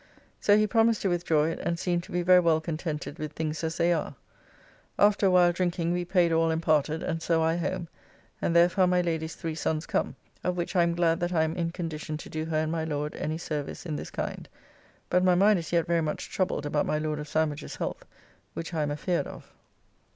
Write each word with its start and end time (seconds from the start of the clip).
So 0.39 0.57
he 0.57 0.65
promised 0.65 1.03
to 1.03 1.09
withdraw 1.11 1.43
it, 1.43 1.59
and 1.59 1.77
seemed 1.77 2.01
to 2.05 2.11
be 2.11 2.23
very 2.23 2.39
well 2.39 2.59
contented 2.59 3.19
with 3.19 3.33
things 3.33 3.63
as 3.63 3.77
they 3.77 3.93
are. 3.93 4.15
After 4.97 5.27
a 5.27 5.29
while 5.29 5.51
drinking, 5.51 5.91
we 5.93 6.05
paid 6.05 6.31
all 6.31 6.49
and 6.49 6.59
parted, 6.59 7.03
and 7.03 7.21
so 7.21 7.43
I 7.43 7.55
home, 7.55 7.87
and 8.41 8.55
there 8.55 8.67
found 8.67 8.89
my 8.89 9.01
Lady's 9.01 9.35
three 9.35 9.53
sons 9.53 9.85
come, 9.85 10.15
of 10.43 10.57
which 10.57 10.75
I 10.75 10.81
am 10.81 10.95
glad 10.95 11.19
that 11.19 11.33
I 11.33 11.43
am 11.43 11.55
in 11.55 11.69
condition 11.69 12.17
to 12.17 12.29
do 12.31 12.45
her 12.45 12.57
and 12.57 12.71
my 12.71 12.83
Lord 12.83 13.13
any 13.15 13.37
service 13.37 13.85
in 13.85 13.95
this 13.95 14.09
kind, 14.09 14.49
but 15.11 15.23
my 15.23 15.35
mind 15.35 15.59
is 15.59 15.71
yet 15.71 15.85
very 15.85 16.01
much 16.01 16.31
troubled 16.31 16.65
about 16.65 16.87
my 16.87 16.97
Lord 16.97 17.19
of 17.19 17.27
Sandwich's 17.27 17.75
health, 17.75 18.03
which 18.55 18.73
I 18.73 18.81
am 18.81 18.89
afeard 18.89 19.27
of. 19.27 19.53